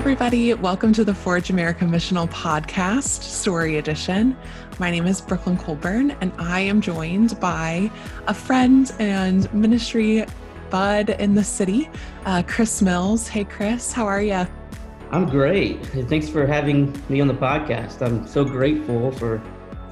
everybody. 0.00 0.54
Welcome 0.54 0.94
to 0.94 1.04
the 1.04 1.12
Forge 1.12 1.50
America 1.50 1.84
Missional 1.84 2.26
Podcast, 2.30 3.22
Story 3.22 3.76
Edition. 3.76 4.34
My 4.78 4.90
name 4.90 5.06
is 5.06 5.20
Brooklyn 5.20 5.58
Colburn, 5.58 6.12
and 6.22 6.32
I 6.38 6.60
am 6.60 6.80
joined 6.80 7.38
by 7.38 7.90
a 8.26 8.32
friend 8.32 8.90
and 8.98 9.52
ministry 9.52 10.24
bud 10.70 11.10
in 11.10 11.34
the 11.34 11.44
city, 11.44 11.90
uh, 12.24 12.42
Chris 12.46 12.80
Mills. 12.80 13.28
Hey, 13.28 13.44
Chris, 13.44 13.92
how 13.92 14.06
are 14.06 14.22
you? 14.22 14.46
I'm 15.10 15.28
great. 15.28 15.84
Thanks 16.08 16.30
for 16.30 16.46
having 16.46 16.98
me 17.10 17.20
on 17.20 17.28
the 17.28 17.34
podcast. 17.34 18.00
I'm 18.00 18.26
so 18.26 18.42
grateful 18.42 19.12
for 19.12 19.42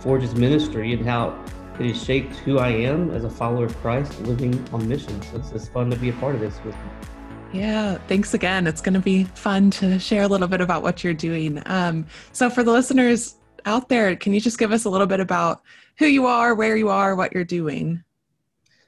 Forge's 0.01 0.35
ministry 0.35 0.95
and 0.95 1.05
how 1.05 1.39
it 1.79 1.85
has 1.85 2.03
shaped 2.03 2.37
who 2.37 2.59
I 2.59 2.71
am 2.71 3.11
as 3.11 3.25
a 3.25 3.31
follower 3.31 3.67
of 3.67 3.77
Christ 3.83 4.19
living 4.23 4.67
on 4.73 4.89
mission. 4.89 5.21
So 5.21 5.37
it's, 5.37 5.53
it's 5.53 5.69
fun 5.69 5.91
to 5.91 5.97
be 5.97 6.09
a 6.09 6.15
part 6.15 6.35
of 6.35 6.41
this 6.41 6.59
with 6.65 6.75
you. 6.75 7.18
Yeah, 7.53 7.97
thanks 8.09 8.35
again. 8.35 8.67
It's 8.67 8.83
going 8.83 8.95
to 8.95 9.01
be 9.01 9.25
fun 9.25 9.71
to 9.73 9.99
share 9.99 10.23
a 10.23 10.29
little 10.29 10.49
bit 10.49 10.61
about 10.61 10.83
what 10.83 11.03
you're 11.03 11.15
doing. 11.15 11.63
Um, 11.65 12.07
so, 12.33 12.51
for 12.51 12.63
the 12.63 12.71
listeners 12.71 13.37
out 13.65 13.89
there, 13.89 14.15
can 14.17 14.35
you 14.35 14.41
just 14.41 14.59
give 14.59 14.71
us 14.71 14.85
a 14.85 14.91
little 14.91 15.07
bit 15.07 15.19
about 15.19 15.63
who 15.99 16.07
you 16.07 16.27
are, 16.27 16.55
where 16.55 16.77
you 16.77 16.91
are, 16.91 17.17
what 17.17 17.33
you're 17.33 17.45
doing? 17.45 18.05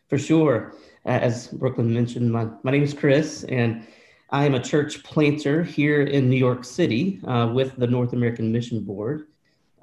For 0.09 0.19
sure. 0.19 0.75
As 1.07 1.49
Brooklyn 1.49 1.93
mentioned, 1.93 2.31
my, 2.31 2.49
my 2.63 2.71
name 2.71 2.83
is 2.83 2.93
Chris, 2.93 3.45
and 3.45 3.87
I 4.29 4.45
am 4.45 4.55
a 4.55 4.63
church 4.63 5.03
planter 5.03 5.65
here 5.65 6.03
in 6.03 6.29
New 6.29 6.37
York 6.37 6.65
City 6.65 7.21
uh, 7.27 7.51
with 7.53 7.77
the 7.77 7.87
North 7.87 8.13
American 8.13 8.53
Mission 8.53 8.83
Board. 8.83 9.29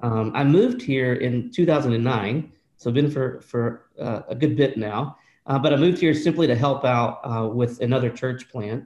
Um, 0.00 0.30
I 0.36 0.44
moved 0.44 0.80
here 0.80 1.14
in 1.14 1.50
2009, 1.50 2.52
so 2.76 2.90
I've 2.90 2.94
been 2.94 3.10
for, 3.10 3.40
for 3.40 3.86
uh, 4.00 4.22
a 4.28 4.36
good 4.36 4.56
bit 4.56 4.78
now. 4.78 5.17
Uh, 5.48 5.58
but 5.58 5.72
I 5.72 5.76
moved 5.76 5.98
here 5.98 6.12
simply 6.12 6.46
to 6.46 6.54
help 6.54 6.84
out 6.84 7.20
uh, 7.24 7.48
with 7.48 7.80
another 7.80 8.10
church 8.10 8.48
plant. 8.50 8.84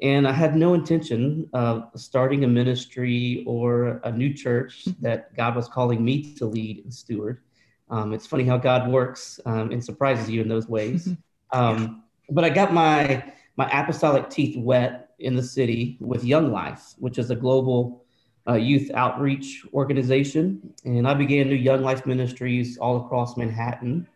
And 0.00 0.26
I 0.26 0.32
had 0.32 0.56
no 0.56 0.74
intention 0.74 1.48
of 1.52 1.90
starting 1.94 2.42
a 2.42 2.48
ministry 2.48 3.44
or 3.46 4.00
a 4.02 4.10
new 4.10 4.32
church 4.34 4.86
that 5.00 5.36
God 5.36 5.54
was 5.54 5.68
calling 5.68 6.04
me 6.04 6.34
to 6.34 6.46
lead 6.46 6.82
and 6.82 6.92
steward. 6.92 7.42
Um, 7.90 8.14
it's 8.14 8.26
funny 8.26 8.44
how 8.44 8.56
God 8.56 8.90
works 8.90 9.38
um, 9.44 9.70
and 9.70 9.84
surprises 9.84 10.28
you 10.30 10.40
in 10.40 10.48
those 10.48 10.68
ways. 10.68 11.08
Um, 11.54 12.04
but 12.30 12.44
I 12.44 12.48
got 12.48 12.72
my 12.72 13.30
my 13.58 13.68
apostolic 13.70 14.30
teeth 14.30 14.56
wet 14.56 15.10
in 15.18 15.36
the 15.36 15.42
city 15.42 15.98
with 16.00 16.24
Young 16.24 16.50
Life, 16.50 16.94
which 16.96 17.18
is 17.18 17.30
a 17.30 17.36
global 17.36 18.06
uh, 18.48 18.54
youth 18.54 18.90
outreach 18.94 19.62
organization, 19.74 20.72
and 20.86 21.06
I 21.06 21.12
began 21.12 21.50
new 21.50 21.54
Young 21.54 21.82
Life 21.82 22.06
ministries 22.06 22.78
all 22.78 23.04
across 23.04 23.36
Manhattan 23.36 24.08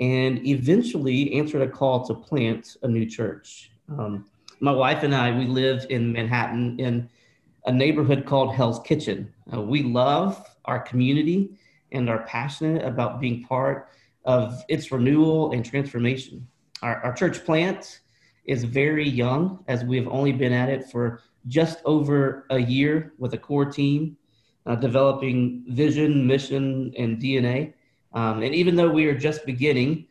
and 0.00 0.46
eventually 0.46 1.32
answered 1.34 1.62
a 1.62 1.68
call 1.68 2.06
to 2.06 2.14
plant 2.14 2.76
a 2.82 2.88
new 2.88 3.06
church. 3.06 3.70
Um, 3.88 4.26
my 4.60 4.72
wife 4.72 5.02
and 5.02 5.14
I, 5.14 5.36
we 5.36 5.46
live 5.46 5.86
in 5.90 6.12
Manhattan 6.12 6.78
in 6.78 7.08
a 7.66 7.72
neighborhood 7.72 8.26
called 8.26 8.54
Hell's 8.54 8.80
Kitchen. 8.80 9.32
Uh, 9.52 9.60
we 9.60 9.82
love 9.82 10.44
our 10.64 10.80
community 10.80 11.58
and 11.92 12.08
are 12.08 12.24
passionate 12.24 12.84
about 12.84 13.20
being 13.20 13.44
part 13.44 13.88
of 14.24 14.62
its 14.68 14.92
renewal 14.92 15.52
and 15.52 15.64
transformation. 15.64 16.46
Our, 16.82 17.02
our 17.02 17.14
church 17.14 17.44
plant 17.44 18.00
is 18.44 18.64
very 18.64 19.08
young, 19.08 19.64
as 19.68 19.84
we 19.84 19.96
have 19.96 20.08
only 20.08 20.32
been 20.32 20.52
at 20.52 20.68
it 20.68 20.90
for 20.90 21.22
just 21.46 21.80
over 21.84 22.46
a 22.50 22.58
year 22.58 23.12
with 23.18 23.34
a 23.34 23.38
core 23.38 23.64
team, 23.64 24.16
uh, 24.66 24.74
developing 24.74 25.64
vision, 25.68 26.26
mission, 26.26 26.92
and 26.98 27.18
DNA. 27.18 27.74
Um, 28.12 28.42
and 28.42 28.54
even 28.54 28.76
though 28.76 28.90
we 28.90 29.06
are 29.06 29.16
just 29.16 29.44
beginning, 29.44 30.06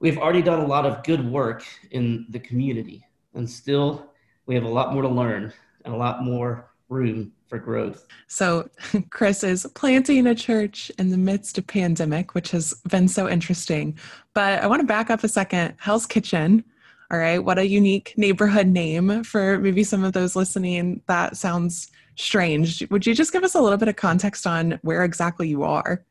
we've 0.00 0.18
already 0.18 0.42
done 0.42 0.60
a 0.60 0.66
lot 0.66 0.86
of 0.86 1.02
good 1.04 1.24
work 1.30 1.64
in 1.90 2.26
the 2.30 2.38
community. 2.38 3.04
And 3.34 3.48
still, 3.48 4.12
we 4.46 4.54
have 4.54 4.64
a 4.64 4.68
lot 4.68 4.92
more 4.92 5.02
to 5.02 5.08
learn 5.08 5.52
and 5.84 5.94
a 5.94 5.96
lot 5.96 6.22
more 6.22 6.70
room 6.88 7.32
for 7.48 7.58
growth. 7.58 8.06
So, 8.28 8.68
Chris 9.10 9.42
is 9.44 9.66
planting 9.74 10.26
a 10.26 10.34
church 10.34 10.90
in 10.98 11.10
the 11.10 11.16
midst 11.16 11.58
of 11.58 11.66
pandemic, 11.66 12.34
which 12.34 12.50
has 12.50 12.74
been 12.88 13.08
so 13.08 13.28
interesting. 13.28 13.98
But 14.34 14.62
I 14.62 14.66
want 14.66 14.80
to 14.80 14.86
back 14.86 15.10
up 15.10 15.24
a 15.24 15.28
second. 15.28 15.74
Hell's 15.78 16.06
Kitchen. 16.06 16.64
All 17.10 17.18
right, 17.18 17.38
what 17.38 17.58
a 17.58 17.66
unique 17.66 18.14
neighborhood 18.16 18.66
name 18.66 19.22
for 19.22 19.60
maybe 19.60 19.84
some 19.84 20.02
of 20.02 20.12
those 20.12 20.34
listening. 20.34 21.02
That 21.06 21.36
sounds 21.36 21.88
strange. 22.16 22.84
Would 22.90 23.06
you 23.06 23.14
just 23.14 23.32
give 23.32 23.44
us 23.44 23.54
a 23.54 23.60
little 23.60 23.78
bit 23.78 23.86
of 23.86 23.94
context 23.94 24.44
on 24.44 24.80
where 24.82 25.04
exactly 25.04 25.48
you 25.48 25.62
are? 25.62 26.04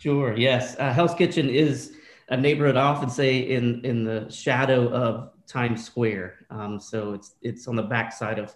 Sure. 0.00 0.34
Yes. 0.34 0.76
Uh, 0.78 0.94
Hell's 0.94 1.14
Kitchen 1.14 1.50
is 1.50 1.92
a 2.30 2.36
neighborhood. 2.36 2.78
I 2.78 2.84
often 2.84 3.10
say 3.10 3.40
in 3.40 3.84
in 3.84 4.02
the 4.02 4.30
shadow 4.30 4.88
of 4.88 5.32
Times 5.46 5.84
Square. 5.84 6.46
Um, 6.48 6.80
so 6.80 7.12
it's 7.12 7.34
it's 7.42 7.68
on 7.68 7.76
the 7.76 7.82
backside 7.82 8.38
of 8.38 8.54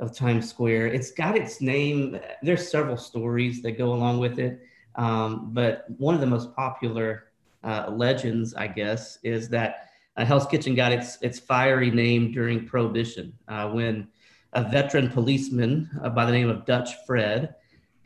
of 0.00 0.16
Times 0.16 0.48
Square. 0.48 0.86
It's 0.86 1.10
got 1.10 1.36
its 1.36 1.60
name. 1.60 2.18
There's 2.42 2.70
several 2.70 2.96
stories 2.96 3.60
that 3.64 3.72
go 3.72 3.92
along 3.92 4.18
with 4.18 4.38
it, 4.38 4.60
um, 4.94 5.50
but 5.52 5.84
one 5.98 6.14
of 6.14 6.22
the 6.22 6.26
most 6.26 6.56
popular 6.56 7.32
uh, 7.62 7.90
legends, 7.94 8.54
I 8.54 8.68
guess, 8.68 9.18
is 9.22 9.50
that 9.50 9.90
uh, 10.16 10.24
Hell's 10.24 10.46
Kitchen 10.46 10.74
got 10.74 10.90
its 10.90 11.18
its 11.20 11.38
fiery 11.38 11.90
name 11.90 12.32
during 12.32 12.64
Prohibition 12.64 13.34
uh, 13.48 13.68
when 13.68 14.08
a 14.54 14.62
veteran 14.62 15.10
policeman 15.10 15.90
uh, 16.02 16.08
by 16.08 16.24
the 16.24 16.32
name 16.32 16.48
of 16.48 16.64
Dutch 16.64 16.92
Fred 17.06 17.54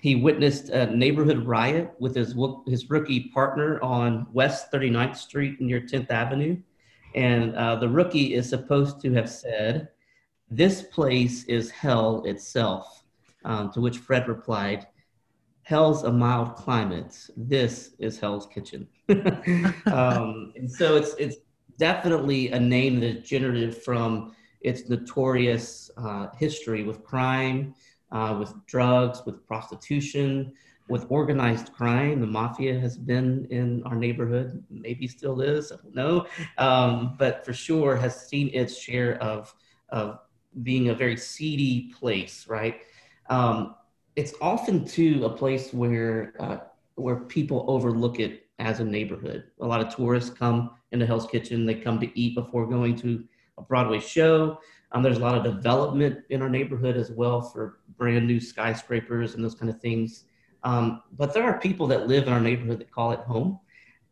he 0.03 0.17
witnessed 0.17 0.69
a 0.71 0.87
neighborhood 0.87 1.47
riot 1.47 1.95
with 2.01 2.17
his, 2.17 2.35
his 2.67 2.91
rookie 2.91 3.31
partner 3.33 3.81
on 3.85 4.27
West 4.33 4.73
39th 4.73 5.17
Street 5.17 5.61
near 5.61 5.81
10th 5.81 6.11
Avenue. 6.11 6.57
And 7.15 7.55
uh, 7.55 7.77
the 7.77 7.89
rookie 7.89 8.35
is 8.35 8.49
supposed 8.49 9.01
to 9.03 9.13
have 9.13 9.31
said, 9.31 9.91
This 10.51 10.83
place 10.83 11.45
is 11.45 11.71
hell 11.71 12.25
itself. 12.25 13.05
Um, 13.45 13.71
to 13.73 13.81
which 13.81 13.99
Fred 13.99 14.27
replied, 14.27 14.89
Hell's 15.63 16.03
a 16.03 16.11
mild 16.11 16.57
climate. 16.57 17.17
This 17.37 17.95
is 18.01 18.19
Hell's 18.19 18.49
Kitchen. 18.49 18.89
um, 19.87 20.53
and 20.57 20.69
so 20.69 20.97
it's, 20.97 21.15
it's 21.15 21.37
definitely 21.79 22.51
a 22.51 22.59
name 22.59 22.99
that's 22.99 23.29
generated 23.29 23.77
from 23.77 24.35
its 24.63 24.89
notorious 24.89 25.93
uh, 25.97 26.27
history 26.37 26.83
with 26.83 27.05
crime, 27.05 27.73
uh, 28.13 28.37
with 28.39 28.55
drugs, 28.67 29.23
with 29.27 29.45
prostitution, 29.47 30.53
with 30.89 31.07
organized 31.09 31.73
crime. 31.73 32.21
The 32.21 32.27
mafia 32.27 32.79
has 32.79 32.97
been 32.97 33.47
in 33.51 33.83
our 33.85 33.97
neighborhood, 33.97 34.63
maybe 34.71 35.09
still 35.09 35.41
is, 35.41 35.73
I 35.73 35.77
don't 35.77 35.95
know, 35.95 36.27
um, 36.59 37.17
but 37.19 37.45
for 37.45 37.53
sure 37.53 37.97
has 37.97 38.29
seen 38.29 38.51
its 38.53 38.79
share 38.79 39.21
of, 39.23 39.55
of 39.89 40.19
being 40.63 40.91
a 40.91 40.95
very 40.95 41.17
seedy 41.17 41.93
place, 41.99 42.47
right? 42.49 42.83
Um, 43.31 43.75
it's 44.17 44.35
often 44.41 44.85
too 44.85 45.25
a 45.25 45.31
place 45.31 45.73
where 45.73 46.35
uh, 46.39 46.59
where 46.97 47.17
people 47.17 47.65
overlook 47.69 48.21
it 48.21 48.47
as 48.59 48.81
a 48.81 48.85
neighborhood. 48.85 49.45
A 49.61 49.67
lot 49.67 49.81
of 49.81 49.95
tourists 49.95 50.31
come 50.31 50.73
into 50.93 51.07
Hell's 51.07 51.27
Kitchen. 51.27 51.65
They 51.65 51.75
come 51.75 51.99
to 52.01 52.19
eat 52.19 52.35
before 52.35 52.67
going 52.67 52.97
to 52.97 53.25
a 53.57 53.63
Broadway 53.63 54.01
show. 54.01 54.59
Um, 54.93 55.03
there's 55.03 55.19
a 55.19 55.21
lot 55.21 55.35
of 55.35 55.43
development 55.43 56.25
in 56.31 56.43
our 56.43 56.49
neighborhood 56.49 56.97
as 56.97 57.11
well 57.11 57.41
for 57.41 57.79
brand 57.97 58.27
new 58.27 58.41
skyscrapers 58.41 59.35
and 59.35 59.45
those 59.45 59.55
kind 59.55 59.71
of 59.71 59.81
things. 59.81 60.25
Um, 60.65 61.03
but 61.17 61.33
there 61.35 61.45
are 61.45 61.59
people 61.59 61.87
that 61.89 62.07
live 62.07 62.27
in 62.27 62.33
our 62.33 62.41
neighborhood 62.41 62.79
that 62.81 62.91
call 62.91 63.13
it 63.13 63.21
home, 63.21 63.59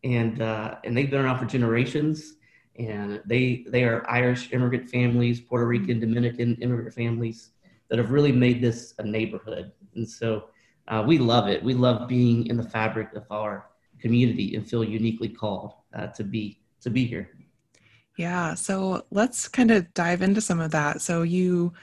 and 0.03 0.41
uh, 0.41 0.75
and 0.83 0.97
they've 0.97 1.09
been 1.09 1.21
around 1.21 1.39
for 1.39 1.45
generations. 1.45 2.35
And 2.79 3.21
they 3.25 3.65
they 3.67 3.83
are 3.83 4.09
Irish 4.09 4.51
immigrant 4.53 4.89
families, 4.89 5.39
Puerto 5.39 5.67
Rican, 5.67 5.99
Dominican 5.99 6.55
immigrant 6.61 6.93
families 6.93 7.51
that 7.89 7.99
have 7.99 8.11
really 8.11 8.31
made 8.31 8.61
this 8.61 8.93
a 8.97 9.03
neighborhood. 9.03 9.71
And 9.95 10.09
so 10.09 10.45
uh, 10.87 11.03
we 11.05 11.17
love 11.17 11.47
it. 11.47 11.61
We 11.63 11.73
love 11.73 12.07
being 12.07 12.47
in 12.47 12.57
the 12.57 12.63
fabric 12.63 13.13
of 13.13 13.25
our 13.29 13.67
community 13.99 14.55
and 14.55 14.67
feel 14.67 14.83
uniquely 14.83 15.29
called 15.29 15.73
uh, 15.93 16.07
to 16.07 16.23
be 16.23 16.61
to 16.81 16.89
be 16.89 17.05
here. 17.05 17.29
Yeah. 18.21 18.53
So 18.53 19.03
let's 19.09 19.47
kind 19.47 19.71
of 19.71 19.91
dive 19.95 20.21
into 20.21 20.41
some 20.41 20.59
of 20.59 20.69
that. 20.71 21.01
So 21.01 21.23
you 21.23 21.73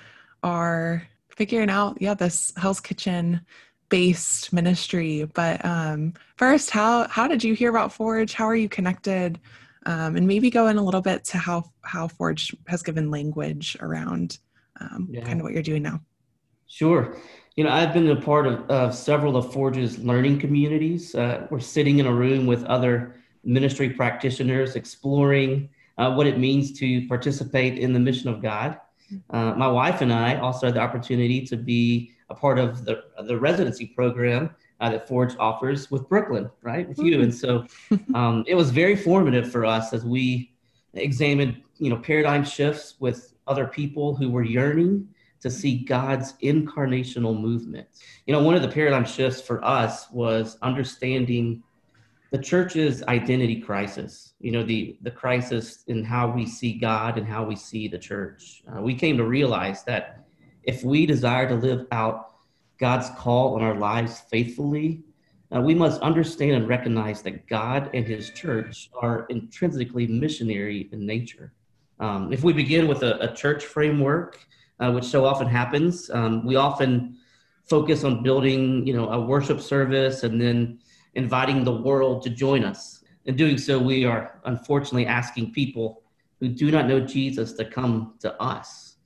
are 0.44 1.02
figuring 1.30 1.68
out, 1.68 2.00
yeah, 2.00 2.14
this 2.14 2.52
Hell's 2.56 2.78
Kitchen 2.78 3.40
based 3.88 4.52
ministry. 4.52 5.28
But 5.34 5.64
um, 5.64 6.14
first, 6.36 6.70
how 6.70 7.08
how 7.08 7.26
did 7.26 7.42
you 7.42 7.54
hear 7.54 7.70
about 7.70 7.92
Forge? 7.92 8.34
How 8.34 8.44
are 8.44 8.54
you 8.54 8.68
connected? 8.68 9.40
Um, 9.84 10.14
and 10.14 10.28
maybe 10.28 10.48
go 10.48 10.68
in 10.68 10.78
a 10.78 10.82
little 10.82 11.00
bit 11.00 11.24
to 11.24 11.38
how 11.38 11.72
how 11.82 12.06
Forge 12.06 12.54
has 12.68 12.84
given 12.84 13.10
language 13.10 13.76
around 13.80 14.38
um, 14.80 15.08
yeah. 15.10 15.24
kind 15.24 15.40
of 15.40 15.42
what 15.44 15.54
you're 15.54 15.62
doing 15.64 15.82
now. 15.82 16.00
Sure. 16.68 17.16
You 17.56 17.64
know, 17.64 17.70
I've 17.70 17.92
been 17.92 18.08
a 18.10 18.20
part 18.20 18.46
of, 18.46 18.70
of 18.70 18.94
several 18.94 19.36
of 19.36 19.52
Forge's 19.52 19.98
learning 19.98 20.38
communities. 20.38 21.16
Uh, 21.16 21.48
we're 21.50 21.58
sitting 21.58 21.98
in 21.98 22.06
a 22.06 22.14
room 22.14 22.46
with 22.46 22.62
other 22.66 23.16
ministry 23.42 23.90
practitioners 23.90 24.76
exploring 24.76 25.70
uh, 25.98 26.12
what 26.12 26.26
it 26.26 26.38
means 26.38 26.72
to 26.78 27.06
participate 27.08 27.78
in 27.78 27.92
the 27.92 27.98
mission 27.98 28.28
of 28.28 28.40
God. 28.40 28.78
Uh, 29.30 29.54
my 29.54 29.68
wife 29.68 30.00
and 30.00 30.12
I 30.12 30.38
also 30.38 30.66
had 30.66 30.74
the 30.74 30.80
opportunity 30.80 31.44
to 31.46 31.56
be 31.56 32.12
a 32.30 32.34
part 32.34 32.58
of 32.58 32.84
the, 32.84 33.04
the 33.24 33.38
residency 33.38 33.86
program 33.86 34.54
uh, 34.80 34.90
that 34.90 35.08
Forge 35.08 35.34
offers 35.38 35.90
with 35.90 36.08
Brooklyn, 36.08 36.50
right, 36.62 36.88
with 36.88 36.98
you. 36.98 37.22
And 37.22 37.34
so 37.34 37.64
um, 38.14 38.44
it 38.46 38.54
was 38.54 38.70
very 38.70 38.94
formative 38.94 39.50
for 39.50 39.64
us 39.64 39.92
as 39.92 40.04
we 40.04 40.52
examined, 40.94 41.62
you 41.78 41.90
know, 41.90 41.96
paradigm 41.96 42.44
shifts 42.44 42.94
with 43.00 43.34
other 43.46 43.66
people 43.66 44.14
who 44.14 44.30
were 44.30 44.44
yearning 44.44 45.08
to 45.40 45.50
see 45.50 45.78
God's 45.78 46.34
incarnational 46.42 47.38
movement. 47.38 47.86
You 48.26 48.32
know, 48.32 48.42
one 48.42 48.54
of 48.54 48.62
the 48.62 48.68
paradigm 48.68 49.04
shifts 49.04 49.40
for 49.40 49.64
us 49.64 50.10
was 50.10 50.58
understanding 50.62 51.62
the 52.30 52.38
church's 52.38 53.02
identity 53.04 53.60
crisis. 53.60 54.34
You 54.40 54.52
know, 54.52 54.62
the 54.62 54.98
the 55.02 55.10
crisis 55.10 55.84
in 55.86 56.04
how 56.04 56.30
we 56.30 56.46
see 56.46 56.74
God 56.74 57.18
and 57.18 57.26
how 57.26 57.44
we 57.44 57.56
see 57.56 57.88
the 57.88 57.98
church. 57.98 58.62
Uh, 58.70 58.82
we 58.82 58.94
came 58.94 59.16
to 59.16 59.24
realize 59.24 59.84
that 59.84 60.26
if 60.62 60.84
we 60.84 61.06
desire 61.06 61.48
to 61.48 61.54
live 61.54 61.86
out 61.92 62.34
God's 62.78 63.08
call 63.18 63.54
on 63.54 63.62
our 63.62 63.74
lives 63.74 64.20
faithfully, 64.30 65.02
uh, 65.54 65.60
we 65.60 65.74
must 65.74 66.00
understand 66.02 66.52
and 66.52 66.68
recognize 66.68 67.22
that 67.22 67.46
God 67.46 67.90
and 67.94 68.06
His 68.06 68.30
church 68.30 68.90
are 69.00 69.26
intrinsically 69.30 70.06
missionary 70.06 70.88
in 70.92 71.06
nature. 71.06 71.52
Um, 72.00 72.32
if 72.32 72.44
we 72.44 72.52
begin 72.52 72.86
with 72.86 73.02
a, 73.02 73.18
a 73.30 73.34
church 73.34 73.64
framework, 73.64 74.38
uh, 74.78 74.92
which 74.92 75.04
so 75.04 75.24
often 75.24 75.48
happens, 75.48 76.10
um, 76.10 76.44
we 76.44 76.56
often 76.56 77.16
focus 77.64 78.04
on 78.04 78.22
building, 78.22 78.86
you 78.86 78.94
know, 78.94 79.08
a 79.08 79.20
worship 79.20 79.60
service 79.60 80.22
and 80.22 80.40
then 80.40 80.78
inviting 81.18 81.64
the 81.64 81.80
world 81.88 82.22
to 82.22 82.30
join 82.30 82.64
us. 82.64 83.04
In 83.26 83.36
doing 83.36 83.58
so, 83.58 83.78
we 83.78 84.04
are 84.04 84.40
unfortunately 84.44 85.06
asking 85.06 85.52
people 85.52 86.02
who 86.40 86.48
do 86.48 86.70
not 86.70 86.86
know 86.86 87.00
Jesus 87.00 87.52
to 87.54 87.64
come 87.64 88.14
to 88.20 88.40
us. 88.40 88.96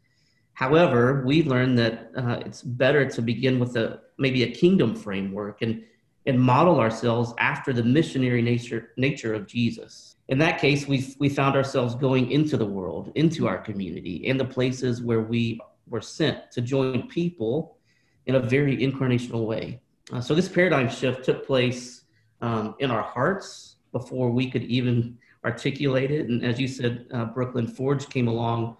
However, 0.52 1.24
we've 1.26 1.46
learned 1.46 1.78
that 1.78 2.12
uh, 2.16 2.38
it's 2.46 2.62
better 2.62 3.08
to 3.08 3.22
begin 3.22 3.58
with 3.58 3.76
a 3.76 4.00
maybe 4.18 4.42
a 4.44 4.50
kingdom 4.50 4.94
framework 4.94 5.62
and 5.62 5.82
and 6.26 6.38
model 6.40 6.78
ourselves 6.78 7.34
after 7.38 7.72
the 7.72 7.82
missionary 7.82 8.42
nature 8.42 8.90
nature 8.96 9.34
of 9.34 9.46
Jesus. 9.46 10.16
In 10.28 10.38
that 10.38 10.60
case, 10.60 10.86
we 10.86 11.14
we 11.18 11.28
found 11.28 11.56
ourselves 11.56 11.94
going 11.94 12.30
into 12.30 12.56
the 12.56 12.70
world, 12.78 13.10
into 13.14 13.48
our 13.48 13.58
community, 13.58 14.16
in 14.30 14.36
the 14.36 14.44
places 14.44 15.02
where 15.02 15.22
we 15.22 15.58
were 15.88 16.02
sent 16.02 16.52
to 16.52 16.60
join 16.60 17.08
people 17.08 17.78
in 18.26 18.34
a 18.36 18.40
very 18.40 18.76
incarnational 18.76 19.46
way. 19.46 19.80
Uh, 20.12 20.20
so 20.20 20.34
this 20.34 20.48
paradigm 20.48 20.88
shift 20.88 21.24
took 21.24 21.46
place 21.46 22.01
um, 22.42 22.74
in 22.80 22.90
our 22.90 23.02
hearts 23.02 23.76
before 23.92 24.30
we 24.30 24.50
could 24.50 24.64
even 24.64 25.16
articulate 25.44 26.10
it. 26.10 26.28
And 26.28 26.44
as 26.44 26.60
you 26.60 26.68
said, 26.68 27.06
uh, 27.12 27.26
Brooklyn 27.26 27.66
Forge 27.66 28.08
came 28.08 28.28
along 28.28 28.76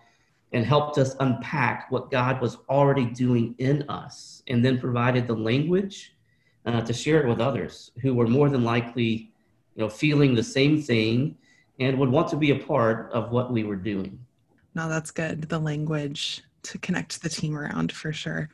and 0.53 0.67
helped 0.67 0.99
us 0.99 1.17
unpack 1.21 1.91
what 1.91 2.11
God 2.11 2.41
was 2.41 2.59
already 2.69 3.07
doing 3.07 3.55
in 3.59 3.89
us, 3.89 4.43
and 4.49 4.63
then 4.63 4.79
provided 4.79 5.27
the 5.27 5.35
language 5.35 6.15
uh, 6.67 6.83
to 6.83 6.93
share 6.93 7.23
it 7.23 7.29
with 7.29 7.41
others 7.41 7.91
who 8.03 8.15
were 8.15 8.27
more 8.27 8.51
than 8.51 8.63
likely, 8.63 9.33
you 9.75 9.83
know, 9.83 9.89
feeling 9.89 10.35
the 10.35 10.43
same 10.43 10.83
thing 10.83 11.37
and 11.81 11.99
would 11.99 12.11
want 12.11 12.29
to 12.29 12.37
be 12.37 12.51
a 12.51 12.59
part 12.59 13.11
of 13.13 13.33
what 13.33 13.51
we 13.51 13.65
were 13.65 13.77
doing. 13.77 14.19
No, 14.75 14.89
that's 14.89 15.11
good. 15.11 15.49
The 15.49 15.59
language 15.59 16.43
to 16.65 16.79
connect 16.79 17.23
the 17.23 17.29
team 17.29 17.57
around 17.57 17.91
for 17.91 18.13
sure. 18.13 18.51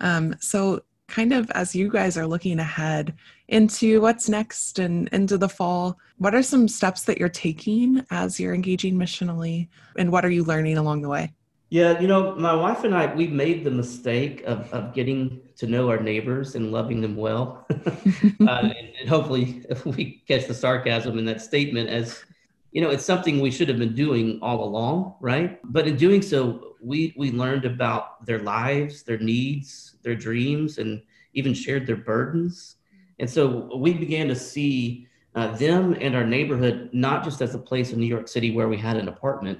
Um, 0.00 0.34
so, 0.40 0.82
kind 1.12 1.34
of 1.34 1.50
as 1.50 1.76
you 1.76 1.90
guys 1.90 2.16
are 2.16 2.26
looking 2.26 2.58
ahead 2.58 3.14
into 3.48 4.00
what's 4.00 4.30
next 4.30 4.78
and 4.78 5.08
into 5.08 5.36
the 5.36 5.48
fall, 5.48 5.98
what 6.16 6.34
are 6.34 6.42
some 6.42 6.66
steps 6.66 7.02
that 7.04 7.18
you're 7.18 7.28
taking 7.28 8.04
as 8.10 8.40
you're 8.40 8.54
engaging 8.54 8.94
missionally, 8.94 9.68
and 9.96 10.10
what 10.10 10.24
are 10.24 10.30
you 10.30 10.42
learning 10.42 10.78
along 10.78 11.02
the 11.02 11.10
way? 11.10 11.30
Yeah, 11.68 12.00
you 12.00 12.08
know, 12.08 12.34
my 12.36 12.54
wife 12.54 12.84
and 12.84 12.94
I, 12.94 13.14
we 13.14 13.26
made 13.26 13.62
the 13.64 13.70
mistake 13.70 14.42
of, 14.46 14.72
of 14.72 14.94
getting 14.94 15.40
to 15.56 15.66
know 15.66 15.90
our 15.90 16.00
neighbors 16.00 16.54
and 16.54 16.72
loving 16.72 17.02
them 17.02 17.16
well. 17.16 17.66
uh, 17.70 17.76
and, 18.40 18.74
and, 19.00 19.08
hopefully, 19.08 19.64
if 19.68 19.84
we 19.94 20.22
catch 20.26 20.46
the 20.46 20.54
sarcasm 20.54 21.18
in 21.18 21.26
that 21.26 21.42
statement, 21.42 21.90
as 21.90 22.24
you 22.72 22.80
know, 22.80 22.88
it's 22.88 23.04
something 23.04 23.40
we 23.40 23.50
should 23.50 23.68
have 23.68 23.78
been 23.78 23.94
doing 23.94 24.38
all 24.40 24.64
along, 24.64 25.14
right? 25.20 25.60
But 25.64 25.86
in 25.86 25.96
doing 25.96 26.22
so, 26.22 26.76
we 26.80 27.12
we 27.16 27.30
learned 27.30 27.66
about 27.66 28.24
their 28.24 28.38
lives, 28.38 29.02
their 29.02 29.18
needs, 29.18 29.91
their 30.02 30.14
dreams, 30.14 30.78
and 30.78 31.02
even 31.34 31.54
shared 31.54 31.86
their 31.86 31.96
burdens. 31.96 32.76
And 33.18 33.28
so 33.28 33.74
we 33.76 33.94
began 33.94 34.28
to 34.28 34.36
see 34.36 35.06
uh, 35.34 35.56
them 35.56 35.96
and 36.00 36.14
our 36.14 36.24
neighborhood 36.24 36.90
not 36.92 37.24
just 37.24 37.40
as 37.40 37.54
a 37.54 37.58
place 37.58 37.92
in 37.92 38.00
New 38.00 38.06
York 38.06 38.28
City 38.28 38.50
where 38.50 38.68
we 38.68 38.76
had 38.76 38.96
an 38.96 39.08
apartment 39.08 39.58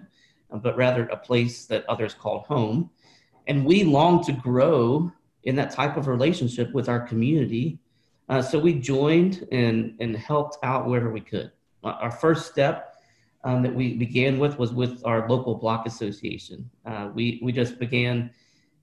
but 0.61 0.77
rather 0.77 1.07
a 1.07 1.17
place 1.17 1.67
that 1.67 1.89
others 1.89 2.15
called 2.15 2.45
home. 2.45 2.91
And 3.47 3.65
we 3.65 3.85
long 3.85 4.23
to 4.25 4.33
grow 4.33 5.11
in 5.45 5.57
that 5.57 5.71
type 5.71 5.97
of 5.97 6.07
relationship 6.07 6.73
with 6.73 6.89
our 6.89 7.01
community. 7.01 7.79
Uh, 8.29 8.43
so 8.43 8.59
we 8.59 8.75
joined 8.75 9.47
and, 9.51 9.97
and 10.01 10.17
helped 10.17 10.59
out 10.63 10.87
wherever 10.87 11.11
we 11.11 11.21
could. 11.21 11.51
Uh, 11.83 11.89
our 12.01 12.11
first 12.11 12.51
step 12.51 12.97
um, 13.45 13.63
that 13.63 13.75
we 13.75 13.95
began 13.95 14.39
with 14.39 14.59
was 14.59 14.73
with 14.73 15.05
our 15.05 15.29
local 15.29 15.57
block 15.57 15.87
association. 15.87 16.69
Uh, 16.87 17.09
we, 17.13 17.41
we 17.43 17.51
just 17.51 17.79
began 17.79 18.31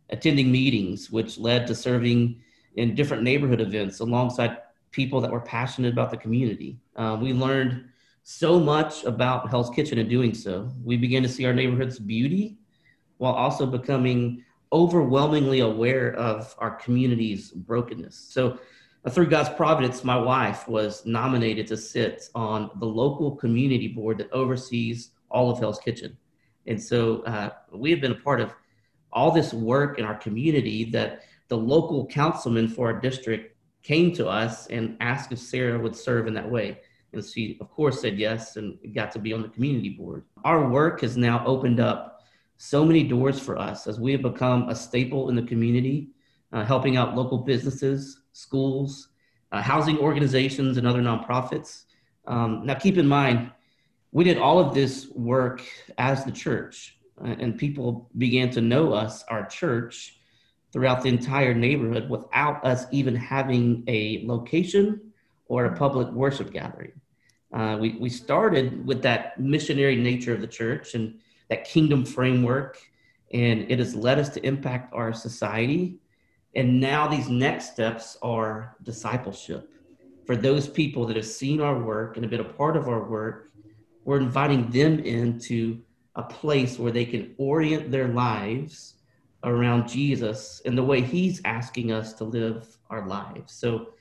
attending 0.10 0.52
meetings, 0.52 1.12
which 1.12 1.38
led 1.38 1.68
to 1.68 1.76
serving 1.76 2.42
in 2.76 2.96
different 2.96 3.24
neighborhood 3.24 3.62
events 3.62 4.00
alongside 4.00 4.58
people 4.92 5.22
that 5.22 5.32
were 5.32 5.42
passionate 5.42 5.94
about 5.94 6.12
the 6.12 6.18
community. 6.18 6.78
Uh, 6.96 7.18
we 7.20 7.34
learned 7.34 7.86
so 8.24 8.60
much 8.60 9.04
about 9.04 9.50
Hell's 9.50 9.70
Kitchen 9.70 9.98
in 9.98 10.08
doing 10.08 10.34
so. 10.34 10.72
We 10.84 10.98
began 10.98 11.24
to 11.24 11.30
see 11.30 11.46
our 11.46 11.54
neighborhood's 11.54 12.00
beauty 12.00 12.58
while 13.18 13.34
also 13.34 13.66
becoming 13.66 14.44
overwhelmingly 14.72 15.62
aware 15.62 16.14
of 16.16 16.56
our 16.60 16.72
community's 16.72 17.52
brokenness. 17.52 18.16
So, 18.16 18.60
through 19.10 19.28
God's 19.28 19.50
providence, 19.50 20.04
my 20.04 20.18
wife 20.18 20.68
was 20.68 21.06
nominated 21.06 21.66
to 21.68 21.78
sit 21.78 22.30
on 22.36 22.70
the 22.80 22.86
local 22.86 23.36
community 23.36 23.88
board 23.88 24.18
that 24.18 24.32
oversees 24.32 25.12
all 25.32 25.50
of 25.50 25.58
Hell's 25.60 25.80
Kitchen. 25.80 26.18
And 26.68 26.82
so 26.82 27.24
uh, 27.24 27.50
we 27.72 27.92
have 27.92 28.02
been 28.02 28.12
a 28.12 28.16
part 28.16 28.42
of 28.42 28.54
all 29.12 29.32
this 29.32 29.54
work 29.54 30.00
in 30.00 30.06
our 30.06 30.16
community 30.16 30.86
that 30.92 31.24
the 31.48 31.58
local 31.58 32.06
councilman 32.06 32.68
for 32.68 32.88
our 32.88 33.00
district 33.00 33.56
came 33.84 34.14
to 34.14 34.28
us 34.28 34.68
and 34.68 34.98
asked 35.00 35.32
if 35.32 35.40
Sarah 35.40 35.80
would 35.80 35.96
serve 35.96 36.28
in 36.28 36.34
that 36.36 36.50
way. 36.50 36.80
And 37.12 37.26
she, 37.26 37.58
of 37.60 37.72
course, 37.72 38.02
said 38.02 38.20
yes 38.20 38.56
and 38.56 38.78
got 38.94 39.12
to 39.14 39.20
be 39.20 39.34
on 39.34 39.42
the 39.42 39.50
community 39.50 39.90
board. 39.90 40.26
Our 40.44 40.70
work 40.70 41.02
has 41.02 41.18
now 41.18 41.44
opened 41.46 41.80
up 41.80 42.22
so 42.58 42.86
many 42.86 43.04
doors 43.04 43.40
for 43.40 43.58
us 43.58 43.88
as 43.88 44.00
we 44.00 44.12
have 44.12 44.22
become 44.22 44.70
a 44.70 44.76
staple 44.76 45.30
in 45.30 45.36
the 45.36 45.42
community, 45.42 46.10
uh, 46.52 46.66
helping 46.66 46.98
out 46.98 47.16
local 47.16 47.40
businesses, 47.40 48.22
schools, 48.34 49.10
uh, 49.52 49.62
housing 49.62 49.98
organizations, 49.98 50.78
and 50.78 50.86
other 50.86 51.02
nonprofits. 51.02 51.86
Um, 52.28 52.66
now, 52.66 52.76
keep 52.76 52.98
in 52.98 53.08
mind, 53.08 53.50
we 54.12 54.24
did 54.24 54.38
all 54.38 54.60
of 54.60 54.74
this 54.74 55.08
work 55.10 55.64
as 55.98 56.26
the 56.26 56.32
church, 56.32 56.99
and 57.24 57.58
people 57.58 58.10
began 58.18 58.50
to 58.52 58.62
know 58.62 58.94
us, 58.94 59.24
our 59.30 59.46
church, 59.46 60.20
throughout 60.72 61.02
the 61.02 61.10
entire 61.10 61.54
neighborhood 61.54 62.10
without 62.10 62.64
us 62.66 62.86
even 62.92 63.16
having 63.16 63.84
a 63.88 64.24
location 64.26 65.02
or 65.48 65.66
a 65.66 65.76
public 65.76 66.08
worship 66.10 66.52
gathering. 66.52 66.92
Uh, 67.52 67.78
we, 67.80 67.98
we 68.00 68.10
started 68.10 68.86
with 68.86 69.02
that 69.02 69.40
missionary 69.40 69.96
nature 69.96 70.34
of 70.34 70.42
the 70.42 70.48
church 70.48 70.94
and 70.94 71.20
that 71.50 71.64
kingdom 71.64 72.06
framework, 72.06 72.78
and 73.34 73.66
it 73.72 73.80
has 73.80 73.96
led 73.96 74.20
us 74.20 74.30
to 74.30 74.46
impact 74.46 74.94
our 74.94 75.12
society. 75.12 75.98
And 76.56 76.80
now 76.80 77.08
these 77.08 77.28
next 77.30 77.74
steps 77.74 78.18
are 78.22 78.76
discipleship. 78.84 79.70
For 80.26 80.36
those 80.36 80.68
people 80.68 81.08
that 81.08 81.16
have 81.16 81.26
seen 81.26 81.60
our 81.60 81.80
work 81.80 82.16
and 82.16 82.24
have 82.24 82.30
been 82.30 82.40
a 82.40 82.54
part 82.54 82.78
of 82.78 82.88
our 82.88 83.04
work, 83.10 83.52
we're 84.06 84.20
inviting 84.20 84.70
them 84.70 85.00
into 85.00 85.82
a 86.20 86.24
place 86.24 86.78
where 86.78 86.92
they 86.92 87.06
can 87.06 87.34
orient 87.38 87.92
their 87.92 88.10
lives 88.10 88.96
around 89.46 89.88
Jesus 89.88 90.62
and 90.66 90.78
the 90.78 90.84
way 90.84 91.00
He's 91.02 91.42
asking 91.46 91.94
us 91.94 92.12
to 92.16 92.26
live 92.26 92.68
our 92.90 93.08
lives. 93.08 93.54
So 93.54 93.94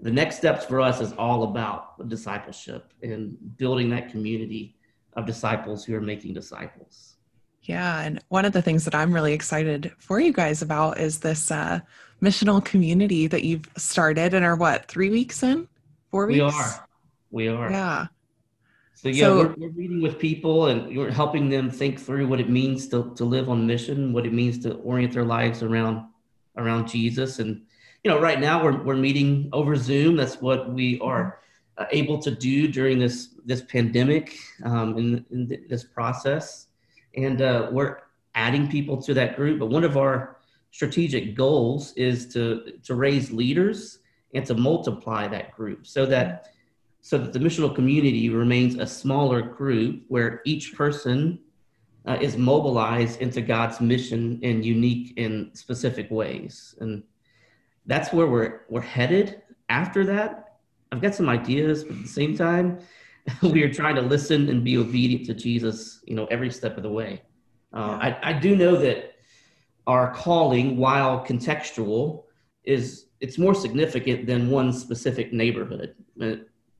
the 0.00 0.10
next 0.10 0.38
steps 0.38 0.64
for 0.64 0.80
us 0.80 1.00
is 1.02 1.12
all 1.12 1.42
about 1.42 2.08
discipleship 2.08 2.94
and 3.02 3.36
building 3.58 3.90
that 3.90 4.10
community 4.10 4.76
of 5.12 5.26
disciples 5.26 5.84
who 5.84 5.94
are 5.94 6.00
making 6.00 6.32
disciples. 6.32 7.16
Yeah, 7.62 8.00
and 8.00 8.18
one 8.28 8.46
of 8.46 8.54
the 8.54 8.62
things 8.62 8.86
that 8.86 8.94
I'm 8.94 9.12
really 9.12 9.34
excited 9.34 9.92
for 9.98 10.20
you 10.20 10.32
guys 10.32 10.62
about 10.62 10.98
is 10.98 11.20
this 11.20 11.50
uh, 11.50 11.80
missional 12.22 12.64
community 12.64 13.26
that 13.26 13.44
you've 13.44 13.68
started 13.76 14.32
and 14.32 14.42
are 14.42 14.56
what 14.56 14.86
three 14.86 15.10
weeks 15.10 15.42
in, 15.42 15.68
four 16.10 16.28
weeks? 16.28 16.38
We 16.38 16.50
are, 16.50 16.88
we 17.30 17.48
are. 17.48 17.70
Yeah. 17.70 18.06
So 19.00 19.10
yeah, 19.10 19.26
so, 19.26 19.36
we're, 19.36 19.54
we're 19.58 19.72
meeting 19.74 20.02
with 20.02 20.18
people 20.18 20.66
and 20.66 20.96
we're 20.96 21.12
helping 21.12 21.48
them 21.48 21.70
think 21.70 22.00
through 22.00 22.26
what 22.26 22.40
it 22.40 22.50
means 22.50 22.88
to 22.88 23.14
to 23.14 23.24
live 23.24 23.48
on 23.48 23.64
mission, 23.64 24.12
what 24.12 24.26
it 24.26 24.32
means 24.32 24.58
to 24.64 24.74
orient 24.78 25.12
their 25.12 25.24
lives 25.24 25.62
around 25.62 26.04
around 26.56 26.88
Jesus, 26.88 27.38
and 27.38 27.62
you 28.02 28.10
know, 28.10 28.20
right 28.20 28.40
now 28.40 28.60
we're, 28.60 28.82
we're 28.82 28.96
meeting 28.96 29.50
over 29.52 29.76
Zoom. 29.76 30.16
That's 30.16 30.40
what 30.40 30.72
we 30.72 30.98
are 30.98 31.38
uh, 31.76 31.84
able 31.92 32.18
to 32.18 32.32
do 32.32 32.66
during 32.66 32.98
this 32.98 33.36
this 33.46 33.62
pandemic 33.62 34.36
um, 34.64 34.98
in, 34.98 35.24
in 35.30 35.46
th- 35.46 35.68
this 35.68 35.84
process, 35.84 36.66
and 37.16 37.40
uh, 37.40 37.68
we're 37.70 37.98
adding 38.34 38.66
people 38.66 39.00
to 39.02 39.14
that 39.14 39.36
group. 39.36 39.60
But 39.60 39.66
one 39.66 39.84
of 39.84 39.96
our 39.96 40.38
strategic 40.72 41.36
goals 41.36 41.92
is 41.92 42.26
to 42.32 42.72
to 42.82 42.96
raise 42.96 43.30
leaders 43.30 44.00
and 44.34 44.44
to 44.46 44.54
multiply 44.54 45.28
that 45.28 45.52
group 45.52 45.86
so 45.86 46.04
that 46.06 46.48
so 47.00 47.18
that 47.18 47.32
the 47.32 47.38
missional 47.38 47.74
community 47.74 48.28
remains 48.28 48.74
a 48.76 48.86
smaller 48.86 49.40
group 49.42 50.02
where 50.08 50.42
each 50.44 50.74
person 50.74 51.38
uh, 52.06 52.18
is 52.20 52.36
mobilized 52.36 53.20
into 53.20 53.40
God's 53.40 53.80
mission 53.80 54.38
in 54.42 54.62
unique 54.62 55.14
and 55.16 55.56
specific 55.56 56.10
ways. 56.10 56.74
And 56.80 57.02
that's 57.86 58.12
where 58.12 58.26
we're 58.26 58.62
we're 58.68 58.80
headed. 58.80 59.42
After 59.68 60.04
that, 60.06 60.58
I've 60.90 61.02
got 61.02 61.14
some 61.14 61.28
ideas, 61.28 61.84
but 61.84 61.96
at 61.96 62.02
the 62.02 62.08
same 62.08 62.36
time, 62.36 62.78
we 63.42 63.62
are 63.62 63.72
trying 63.72 63.94
to 63.96 64.02
listen 64.02 64.48
and 64.48 64.64
be 64.64 64.78
obedient 64.78 65.26
to 65.26 65.34
Jesus, 65.34 66.00
you 66.06 66.14
know, 66.14 66.26
every 66.26 66.50
step 66.50 66.76
of 66.76 66.82
the 66.82 66.90
way. 66.90 67.22
Uh, 67.72 67.98
I, 68.00 68.30
I 68.30 68.32
do 68.32 68.56
know 68.56 68.76
that 68.76 69.16
our 69.86 70.12
calling, 70.14 70.76
while 70.76 71.24
contextual, 71.24 72.24
is 72.64 73.06
it's 73.20 73.38
more 73.38 73.54
significant 73.54 74.26
than 74.26 74.50
one 74.50 74.72
specific 74.72 75.32
neighborhood. 75.32 75.94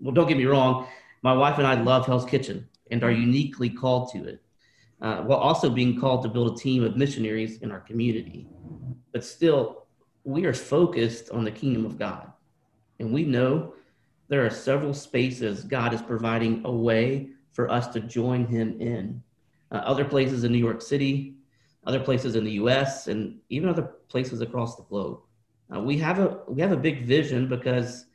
Well, 0.00 0.14
don't 0.14 0.28
get 0.28 0.36
me 0.36 0.44
wrong, 0.44 0.86
my 1.22 1.32
wife 1.32 1.58
and 1.58 1.66
I 1.66 1.74
love 1.74 2.06
Hell's 2.06 2.24
Kitchen 2.24 2.68
and 2.90 3.02
are 3.02 3.10
uniquely 3.10 3.68
called 3.68 4.12
to 4.12 4.24
it, 4.24 4.42
uh, 5.00 5.22
while 5.22 5.38
also 5.38 5.68
being 5.68 6.00
called 6.00 6.22
to 6.22 6.28
build 6.28 6.56
a 6.56 6.60
team 6.60 6.84
of 6.84 6.96
missionaries 6.96 7.58
in 7.62 7.70
our 7.70 7.80
community. 7.80 8.46
But 9.12 9.24
still, 9.24 9.86
we 10.24 10.44
are 10.44 10.54
focused 10.54 11.30
on 11.30 11.44
the 11.44 11.50
kingdom 11.50 11.84
of 11.84 11.98
God, 11.98 12.30
and 13.00 13.12
we 13.12 13.24
know 13.24 13.74
there 14.28 14.44
are 14.44 14.50
several 14.50 14.94
spaces 14.94 15.64
God 15.64 15.92
is 15.92 16.02
providing 16.02 16.62
a 16.64 16.70
way 16.70 17.30
for 17.52 17.70
us 17.70 17.88
to 17.88 18.00
join 18.00 18.46
Him 18.46 18.80
in. 18.80 19.22
Uh, 19.72 19.76
other 19.76 20.04
places 20.04 20.44
in 20.44 20.52
New 20.52 20.58
York 20.58 20.80
City, 20.80 21.34
other 21.86 22.00
places 22.00 22.36
in 22.36 22.44
the 22.44 22.52
U.S., 22.52 23.08
and 23.08 23.38
even 23.48 23.68
other 23.68 23.82
places 24.08 24.40
across 24.40 24.76
the 24.76 24.82
globe. 24.84 25.20
Uh, 25.74 25.80
we 25.80 25.98
have 25.98 26.18
a 26.18 26.38
we 26.46 26.60
have 26.62 26.72
a 26.72 26.76
big 26.76 27.04
vision 27.04 27.48
because 27.48 28.06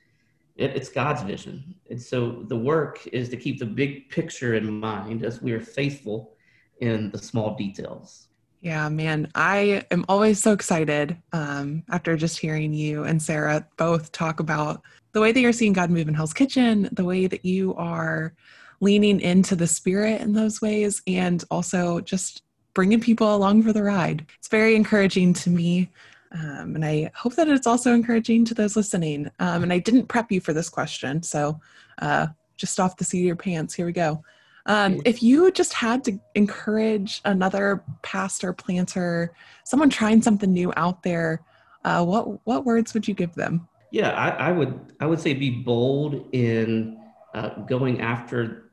it, 0.55 0.75
it's 0.75 0.89
God's 0.89 1.23
vision, 1.23 1.75
and 1.89 2.01
so 2.01 2.43
the 2.47 2.57
work 2.57 3.05
is 3.07 3.29
to 3.29 3.37
keep 3.37 3.59
the 3.59 3.65
big 3.65 4.09
picture 4.09 4.55
in 4.55 4.79
mind 4.79 5.23
as 5.23 5.41
we 5.41 5.51
are 5.51 5.61
faithful 5.61 6.35
in 6.79 7.11
the 7.11 7.17
small 7.17 7.55
details. 7.55 8.27
Yeah, 8.61 8.87
man, 8.87 9.29
I 9.35 9.83
am 9.91 10.05
always 10.07 10.41
so 10.41 10.53
excited 10.53 11.17
um, 11.33 11.83
after 11.89 12.15
just 12.15 12.39
hearing 12.39 12.73
you 12.73 13.03
and 13.03 13.21
Sarah 13.21 13.67
both 13.75 14.13
talk 14.13 14.39
about 14.39 14.81
the 15.11 15.19
way 15.19 15.33
that 15.33 15.39
you're 15.41 15.51
seeing 15.51 15.73
God 15.73 15.89
move 15.89 16.07
in 16.07 16.13
Hell's 16.13 16.33
Kitchen, 16.33 16.87
the 16.93 17.03
way 17.03 17.27
that 17.27 17.43
you 17.43 17.75
are 17.75 18.33
leaning 18.79 19.19
into 19.19 19.57
the 19.57 19.67
Spirit 19.67 20.21
in 20.21 20.31
those 20.31 20.61
ways, 20.61 21.01
and 21.07 21.43
also 21.51 21.99
just 21.99 22.43
bringing 22.73 23.01
people 23.01 23.35
along 23.35 23.63
for 23.63 23.73
the 23.73 23.83
ride. 23.83 24.25
It's 24.39 24.47
very 24.47 24.75
encouraging 24.75 25.33
to 25.35 25.49
me. 25.49 25.91
Um, 26.33 26.75
and 26.75 26.83
I 26.83 27.11
hope 27.13 27.35
that 27.35 27.47
it's 27.47 27.67
also 27.67 27.93
encouraging 27.93 28.45
to 28.45 28.53
those 28.53 28.75
listening. 28.75 29.29
Um, 29.39 29.63
and 29.63 29.71
I 29.71 29.79
didn't 29.79 30.07
prep 30.07 30.31
you 30.31 30.41
for 30.41 30.53
this 30.53 30.69
question. 30.69 31.21
So 31.21 31.59
uh, 31.99 32.27
just 32.57 32.79
off 32.79 32.97
the 32.97 33.03
seat 33.03 33.19
of 33.19 33.25
your 33.25 33.35
pants, 33.35 33.73
here 33.73 33.85
we 33.85 33.91
go. 33.91 34.23
Um, 34.65 35.01
if 35.03 35.21
you 35.21 35.51
just 35.51 35.73
had 35.73 36.03
to 36.05 36.19
encourage 36.35 37.21
another 37.25 37.83
pastor, 38.01 38.53
planter, 38.53 39.33
someone 39.65 39.89
trying 39.89 40.21
something 40.21 40.51
new 40.51 40.71
out 40.77 41.03
there, 41.03 41.41
uh, 41.83 42.03
what 42.03 42.45
what 42.45 42.63
words 42.63 42.93
would 42.93 43.05
you 43.05 43.13
give 43.13 43.33
them? 43.35 43.67
Yeah, 43.91 44.11
I, 44.11 44.29
I 44.29 44.51
would 44.53 44.93
I 45.01 45.05
would 45.05 45.19
say 45.19 45.33
be 45.33 45.49
bold 45.49 46.29
in 46.33 46.97
uh, 47.33 47.49
going 47.65 47.99
after 47.99 48.71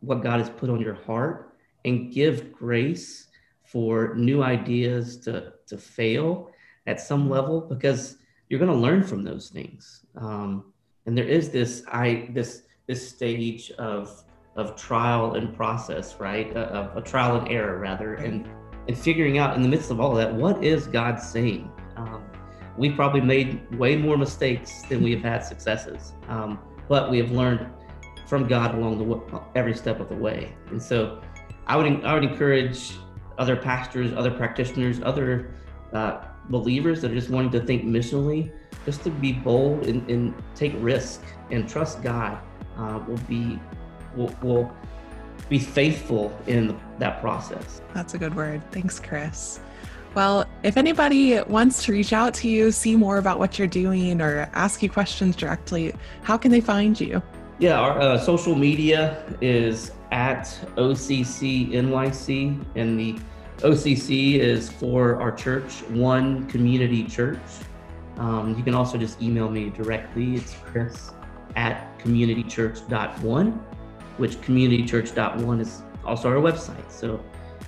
what 0.00 0.22
God 0.22 0.40
has 0.40 0.48
put 0.48 0.70
on 0.70 0.80
your 0.80 0.94
heart 0.94 1.54
and 1.84 2.10
give 2.10 2.50
grace 2.50 3.28
for 3.62 4.14
new 4.14 4.42
ideas 4.42 5.18
to 5.18 5.52
to 5.66 5.76
fail 5.76 6.50
at 6.86 7.00
some 7.00 7.28
level 7.28 7.60
because 7.60 8.16
you're 8.48 8.60
going 8.60 8.72
to 8.72 8.76
learn 8.76 9.02
from 9.02 9.22
those 9.22 9.48
things. 9.48 10.04
Um, 10.16 10.72
and 11.06 11.16
there 11.16 11.26
is 11.26 11.50
this 11.50 11.82
I 11.88 12.28
this 12.32 12.62
this 12.86 13.08
stage 13.08 13.70
of 13.72 14.24
of 14.56 14.76
trial 14.76 15.34
and 15.34 15.54
process, 15.56 16.18
right? 16.18 16.54
Of 16.56 16.96
a 16.96 17.00
trial 17.00 17.36
and 17.36 17.48
error 17.48 17.78
rather, 17.78 18.14
and 18.14 18.48
and 18.88 18.98
figuring 18.98 19.38
out 19.38 19.56
in 19.56 19.62
the 19.62 19.68
midst 19.68 19.90
of 19.90 20.00
all 20.00 20.12
of 20.12 20.18
that 20.18 20.34
what 20.34 20.62
is 20.64 20.86
God 20.86 21.20
saying 21.20 21.70
we 22.80 22.90
probably 22.90 23.20
made 23.20 23.78
way 23.78 23.94
more 23.94 24.16
mistakes 24.16 24.82
than 24.88 25.02
we 25.02 25.12
have 25.12 25.22
had 25.22 25.44
successes. 25.44 26.14
Um, 26.28 26.58
but 26.88 27.10
we 27.10 27.18
have 27.18 27.30
learned 27.30 27.68
from 28.26 28.48
God 28.48 28.74
along 28.74 28.98
the 28.98 29.42
every 29.54 29.74
step 29.74 30.00
of 30.00 30.08
the 30.08 30.14
way. 30.14 30.56
And 30.68 30.82
so, 30.82 31.20
I 31.66 31.76
would 31.76 32.04
I 32.04 32.14
would 32.14 32.24
encourage 32.24 32.92
other 33.38 33.54
pastors, 33.54 34.12
other 34.14 34.30
practitioners, 34.30 35.00
other 35.02 35.54
uh, 35.92 36.24
believers 36.48 37.00
that 37.02 37.10
are 37.10 37.14
just 37.14 37.30
wanting 37.30 37.50
to 37.52 37.60
think 37.60 37.84
missionally, 37.84 38.50
just 38.84 39.02
to 39.04 39.10
be 39.10 39.32
bold 39.32 39.86
and, 39.86 40.08
and 40.10 40.34
take 40.54 40.72
risk 40.78 41.22
and 41.50 41.68
trust 41.68 42.02
God 42.02 42.38
uh, 42.76 43.00
will 43.06 43.18
be 43.28 43.58
will, 44.16 44.34
will 44.42 44.76
be 45.48 45.58
faithful 45.58 46.36
in 46.46 46.78
that 46.98 47.20
process. 47.20 47.82
That's 47.94 48.14
a 48.14 48.18
good 48.18 48.34
word. 48.34 48.62
Thanks, 48.70 49.00
Chris. 49.00 49.60
Well, 50.14 50.44
if 50.64 50.76
anybody 50.76 51.40
wants 51.42 51.84
to 51.84 51.92
reach 51.92 52.12
out 52.12 52.34
to 52.34 52.48
you, 52.48 52.72
see 52.72 52.96
more 52.96 53.18
about 53.18 53.38
what 53.38 53.58
you're 53.58 53.68
doing, 53.68 54.20
or 54.20 54.50
ask 54.54 54.82
you 54.82 54.90
questions 54.90 55.36
directly, 55.36 55.94
how 56.22 56.36
can 56.36 56.50
they 56.50 56.60
find 56.60 57.00
you? 57.00 57.22
Yeah, 57.60 57.78
our 57.78 58.00
uh, 58.00 58.18
social 58.18 58.56
media 58.56 59.22
is 59.40 59.92
at 60.10 60.44
OCC 60.76 61.70
NYC, 61.70 62.64
and 62.74 62.98
the 62.98 63.18
OCC 63.60 64.36
is 64.38 64.70
for 64.70 65.20
our 65.20 65.30
church, 65.30 65.82
One 65.88 66.46
Community 66.46 67.04
Church. 67.04 67.38
Um, 68.16 68.54
you 68.56 68.64
can 68.64 68.74
also 68.74 68.96
just 68.96 69.20
email 69.20 69.50
me 69.50 69.68
directly. 69.68 70.36
It's 70.36 70.54
Chris 70.64 71.10
at 71.56 71.98
communitychurch.one, 71.98 73.52
which 74.16 74.40
communitychurch.one 74.40 75.60
is 75.60 75.82
also 76.06 76.30
our 76.30 76.36
website. 76.36 76.90
So 76.90 77.22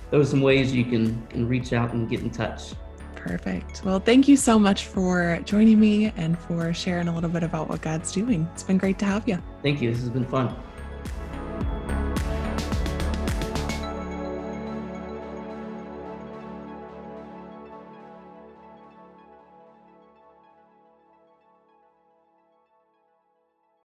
those 0.09 0.27
are 0.27 0.29
some 0.31 0.41
ways 0.41 0.73
you 0.73 0.83
can, 0.83 1.25
can 1.27 1.47
reach 1.47 1.73
out 1.73 1.93
and 1.93 2.09
get 2.09 2.21
in 2.21 2.31
touch. 2.31 2.73
Perfect. 3.15 3.83
Well, 3.85 3.99
thank 3.99 4.27
you 4.27 4.35
so 4.35 4.57
much 4.57 4.85
for 4.85 5.39
joining 5.45 5.79
me 5.79 6.11
and 6.17 6.37
for 6.39 6.73
sharing 6.73 7.07
a 7.07 7.13
little 7.13 7.29
bit 7.29 7.43
about 7.43 7.69
what 7.69 7.81
God's 7.81 8.11
doing. 8.11 8.49
It's 8.53 8.63
been 8.63 8.77
great 8.77 8.97
to 8.99 9.05
have 9.05 9.27
you. 9.27 9.41
Thank 9.61 9.79
you. 9.79 9.91
This 9.91 10.01
has 10.01 10.09
been 10.09 10.25
fun. 10.25 10.55